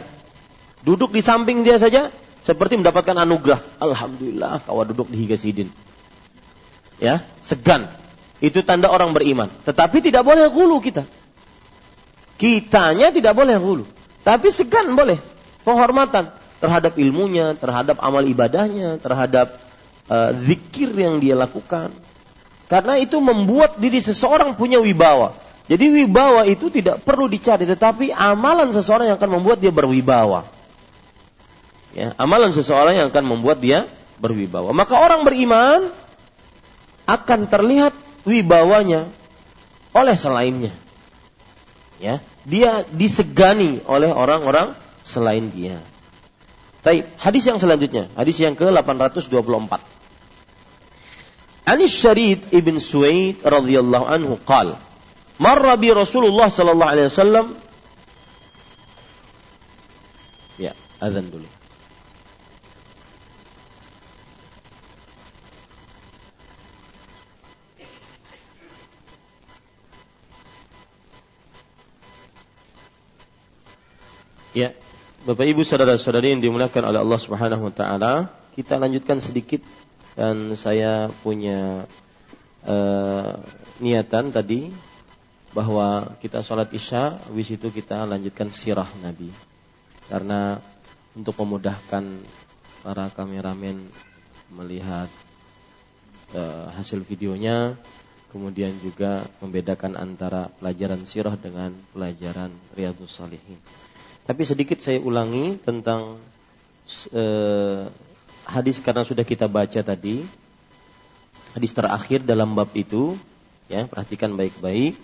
[0.86, 2.14] Duduk di samping dia saja
[2.46, 3.58] seperti mendapatkan anugerah.
[3.82, 5.68] Alhamdulillah kau duduk di Higasidin.
[7.02, 7.90] Ya, segan.
[8.38, 9.50] Itu tanda orang beriman.
[9.66, 11.02] Tetapi tidak boleh gulu kita.
[12.38, 13.84] Kitanya tidak boleh gulu.
[14.22, 15.18] Tapi segan boleh.
[15.66, 16.30] Penghormatan
[16.62, 19.58] terhadap ilmunya, terhadap amal ibadahnya, terhadap
[20.06, 21.90] uh, zikir yang dia lakukan.
[22.70, 25.34] Karena itu membuat diri seseorang punya wibawa.
[25.68, 30.48] Jadi wibawa itu tidak perlu dicari, tetapi amalan seseorang yang akan membuat dia berwibawa.
[31.92, 33.84] Ya, amalan seseorang yang akan membuat dia
[34.20, 34.72] berwibawa.
[34.72, 35.92] Maka orang beriman
[37.08, 37.96] akan terlihat
[38.28, 39.08] wibawanya
[39.96, 40.72] oleh selainnya.
[41.98, 45.82] Ya, dia disegani oleh orang-orang selain dia.
[46.86, 47.10] Taib.
[47.18, 49.98] Hadis yang selanjutnya, hadis yang ke-824.
[51.68, 54.80] Anis Syarid ibn Suwaid radhiyallahu anhu qala
[55.36, 57.46] Marra bi Rasulullah sallallahu alaihi wasallam
[60.58, 61.46] Ya, azan dulu.
[74.58, 74.74] Ya,
[75.22, 78.26] Bapak Ibu saudara-saudari yang dimuliakan oleh Allah Subhanahu wa taala,
[78.58, 79.62] kita lanjutkan sedikit
[80.18, 81.86] dan saya punya
[82.66, 83.38] uh,
[83.78, 84.74] niatan tadi
[85.54, 89.30] bahwa kita sholat isya, habis itu kita lanjutkan sirah Nabi.
[90.10, 90.58] Karena
[91.14, 92.18] untuk memudahkan
[92.82, 93.86] para kameramen
[94.50, 95.06] melihat
[96.34, 97.78] uh, hasil videonya,
[98.34, 103.62] kemudian juga membedakan antara pelajaran sirah dengan pelajaran riyadus salihin.
[104.28, 106.20] Tapi sedikit saya ulangi tentang
[107.16, 107.88] uh,
[108.44, 110.20] hadis karena sudah kita baca tadi.
[111.56, 113.16] Hadis terakhir dalam bab itu,
[113.72, 115.00] ya, perhatikan baik-baik.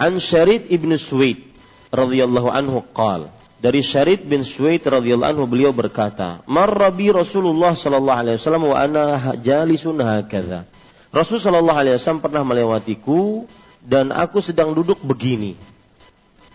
[0.00, 1.44] An Syarid ibn Suwaid
[1.92, 8.36] radhiyallahu anhu qal dari Syarid bin Suwaid radhiyallahu anhu beliau berkata, "Marrabi Rasulullah sallallahu alaihi
[8.36, 9.04] wasallam wa ana
[9.40, 10.68] jalisun hakadha."
[11.08, 13.48] Rasul sallallahu alaihi wasallam pernah melewatiku
[13.80, 15.56] dan aku sedang duduk begini.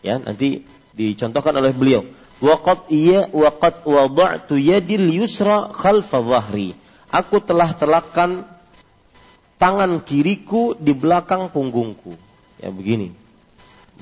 [0.06, 0.62] Ya, nanti
[0.96, 2.04] dicontohkan oleh beliau.
[2.42, 6.74] Waqad iya waqad wada'tu yadil yusra khalfa dhahri.
[7.14, 8.48] Aku telah telakkan
[9.62, 12.18] tangan kiriku di belakang punggungku.
[12.58, 13.14] Ya begini.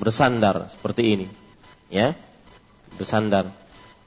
[0.00, 1.26] Bersandar seperti ini.
[1.92, 2.16] Ya
[2.96, 3.52] bersandar.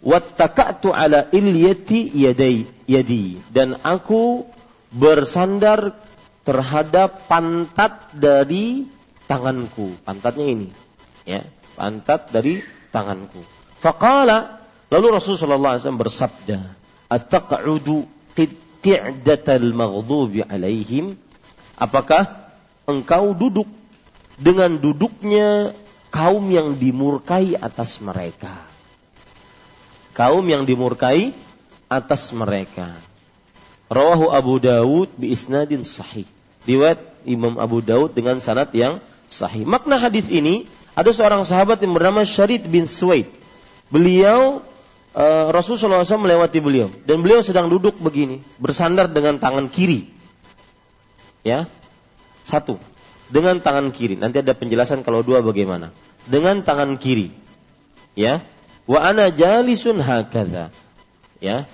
[0.02, 3.38] Wattaka'tu ala ilyati yadai yadi.
[3.54, 4.50] Dan aku
[4.90, 5.94] bersandar
[6.42, 8.90] terhadap pantat dari
[9.30, 9.94] tanganku.
[10.02, 10.68] Pantatnya ini.
[11.24, 11.46] Ya
[11.78, 13.42] pantat dari tanganku.
[13.82, 14.62] Faqala
[14.94, 16.62] lalu Rasulullah SAW bersabda,
[17.10, 18.06] "Ataq'udu
[18.86, 21.18] qi'datal maghdubi alaihim?"
[21.74, 22.54] Apakah
[22.86, 23.66] engkau duduk
[24.38, 25.74] dengan duduknya
[26.14, 28.62] kaum yang dimurkai atas mereka?
[30.14, 31.34] Kaum yang dimurkai
[31.90, 32.94] atas mereka.
[33.90, 36.30] Rawahu Abu Dawud bi isnadin sahih.
[36.70, 39.66] Riwayat Imam Abu Dawud dengan sanad yang sahih.
[39.66, 43.26] Makna hadis ini ada seorang sahabat yang bernama Syarid bin Suwaid.
[43.90, 44.62] Beliau
[45.18, 50.10] uh, Rasulullah SAW melewati beliau dan beliau sedang duduk begini, bersandar dengan tangan kiri.
[51.42, 51.66] Ya.
[52.46, 52.78] Satu.
[53.34, 54.22] Dengan tangan kiri.
[54.22, 55.90] Nanti ada penjelasan kalau dua bagaimana.
[56.30, 57.34] Dengan tangan kiri.
[58.14, 58.46] Ya.
[58.86, 60.70] Wa ana jalisun hakadha.
[61.42, 61.66] Ya.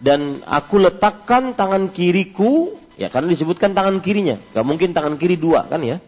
[0.00, 4.40] Dan aku letakkan tangan kiriku, ya karena disebutkan tangan kirinya.
[4.56, 6.00] Gak mungkin tangan kiri dua kan ya.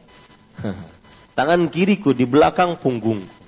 [1.33, 3.41] tangan kiriku di belakang punggungku.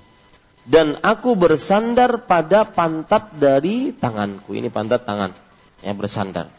[0.65, 4.57] Dan aku bersandar pada pantat dari tanganku.
[4.57, 5.29] Ini pantat tangan
[5.85, 6.49] yang bersandar.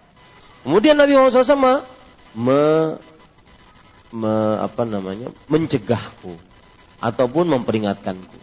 [0.63, 1.83] Kemudian Nabi Muhammad SAW
[2.39, 2.63] me,
[4.15, 6.39] me, apa namanya, mencegahku
[7.03, 8.39] ataupun memperingatkanku.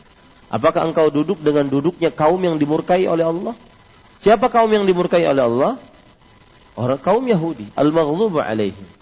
[0.51, 3.55] Apakah engkau duduk dengan duduknya kaum yang dimurkai oleh Allah?
[4.19, 5.79] Siapa kaum yang dimurkai oleh Allah?
[6.75, 8.92] Orang kaum Yahudi, al-maghdubu alaihim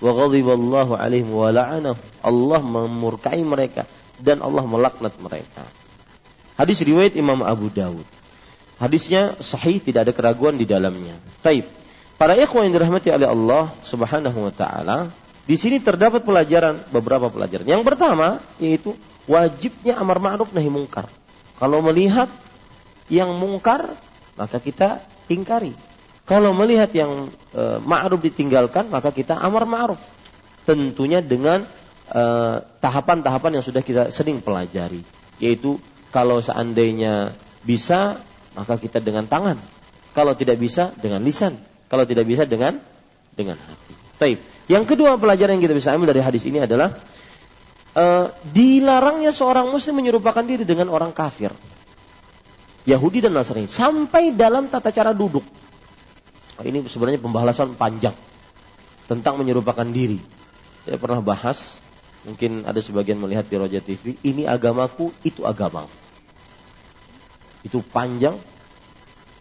[0.00, 2.00] wa ghadiballahu alaihim wa la'anahum.
[2.24, 3.84] Allah memurkai mereka
[4.20, 5.64] dan Allah melaknat mereka.
[6.60, 8.04] Hadis riwayat Imam Abu Dawud.
[8.80, 11.16] Hadisnya sahih, tidak ada keraguan di dalamnya.
[11.44, 11.68] Taib.
[12.20, 15.08] Para ikhwan yang dirahmati oleh Allah Subhanahu wa taala,
[15.48, 17.64] di sini terdapat pelajaran beberapa pelajaran.
[17.64, 18.92] Yang pertama yaitu
[19.24, 21.08] wajibnya amar ma'ruf nahi mungkar.
[21.56, 22.28] Kalau melihat
[23.12, 23.96] yang mungkar,
[24.36, 25.72] maka kita ingkari.
[26.30, 29.98] Kalau melihat yang e, ma'ruf ditinggalkan, maka kita amar ma'ruf.
[30.62, 31.66] Tentunya dengan
[32.06, 32.22] e,
[32.62, 35.02] tahapan-tahapan yang sudah kita sering pelajari.
[35.42, 35.82] Yaitu
[36.14, 37.34] kalau seandainya
[37.66, 38.22] bisa,
[38.54, 39.58] maka kita dengan tangan.
[40.14, 41.58] Kalau tidak bisa, dengan lisan.
[41.90, 42.78] Kalau tidak bisa, dengan
[43.34, 43.94] dengan hati.
[44.22, 44.38] Taib.
[44.70, 46.94] Yang kedua pelajaran yang kita bisa ambil dari hadis ini adalah
[47.98, 51.50] uh, dilarangnya seorang muslim menyerupakan diri dengan orang kafir.
[52.86, 55.42] Yahudi dan Nasrani sampai dalam tata cara duduk.
[56.60, 58.14] Ini sebenarnya pembahasan panjang
[59.08, 60.20] tentang menyerupakan diri.
[60.84, 61.80] Saya pernah bahas,
[62.24, 65.88] mungkin ada sebagian melihat di Roja TV, ini agamaku, itu agama.
[67.64, 68.36] Itu panjang,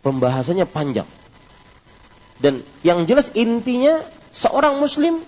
[0.03, 1.07] pembahasannya panjang.
[2.39, 3.99] Dan yang jelas intinya
[4.31, 5.19] seorang muslim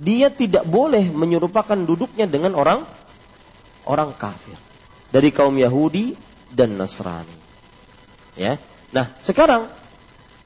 [0.00, 2.88] dia tidak boleh menyerupakan duduknya dengan orang
[3.84, 4.56] orang kafir
[5.12, 6.16] dari kaum Yahudi
[6.48, 7.36] dan Nasrani.
[8.34, 8.56] Ya.
[8.96, 9.68] Nah, sekarang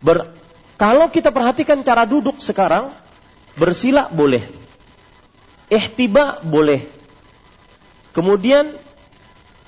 [0.03, 0.35] ber,
[0.77, 2.93] kalau kita perhatikan cara duduk sekarang
[3.57, 4.45] bersila boleh.
[5.73, 6.85] Ihtiba boleh.
[8.13, 8.77] Kemudian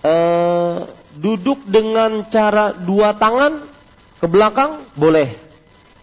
[0.04, 0.78] eh,
[1.16, 3.64] duduk dengan cara dua tangan
[4.20, 5.32] ke belakang boleh.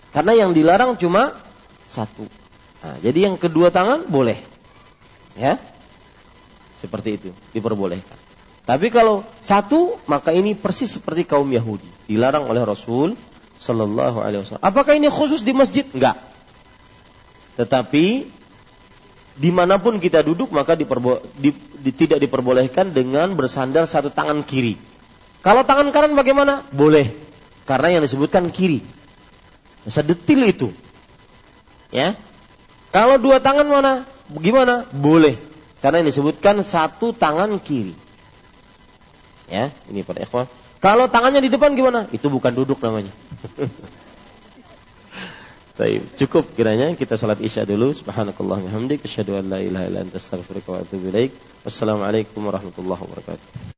[0.09, 1.37] Karena yang dilarang cuma
[1.85, 2.25] satu.
[2.81, 4.41] Nah, jadi yang kedua tangan boleh.
[5.37, 5.61] Ya.
[6.81, 8.17] Seperti itu, diperbolehkan.
[8.65, 11.87] Tapi kalau satu, maka ini persis seperti kaum Yahudi.
[12.09, 13.13] Dilarang oleh Rasul
[13.59, 14.63] Sallallahu Alaihi Wasallam.
[14.63, 15.87] Apakah ini khusus di masjid?
[15.95, 16.19] Enggak.
[17.55, 18.27] Tetapi
[19.35, 24.43] di mana pun kita duduk maka diperbo, di, di, tidak diperbolehkan dengan bersandar satu tangan
[24.47, 24.79] kiri.
[25.43, 26.63] Kalau tangan kanan bagaimana?
[26.71, 27.11] Boleh.
[27.67, 28.81] Karena yang disebutkan kiri.
[29.85, 30.69] Sedetil itu.
[31.93, 32.17] Ya.
[32.89, 33.93] Kalau dua tangan mana?
[34.31, 34.89] Gimana?
[34.89, 35.37] Boleh.
[35.83, 37.93] Karena yang disebutkan satu tangan kiri.
[39.45, 40.49] Ya, ini pada ikhwah.
[40.85, 42.05] Kalau tangannya di depan gimana?
[42.13, 43.09] Itu bukan duduk namanya.
[45.81, 47.89] Baik, cukup kiranya kita salat Isya dulu.
[47.89, 51.33] Subhanakallah wa hamdik asyhadu an la ilaha illa anta astaghfiruka wa atubu ilaik.
[51.65, 53.73] Wassalamualaikum warahmatullahi wabarakatuh.